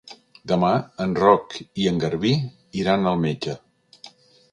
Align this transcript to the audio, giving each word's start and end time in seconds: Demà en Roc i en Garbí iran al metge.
Demà 0.51 0.69
en 1.03 1.11
Roc 1.19 1.53
i 1.83 1.85
en 1.91 1.99
Garbí 2.05 2.31
iran 2.81 3.11
al 3.13 3.21
metge. 3.27 3.55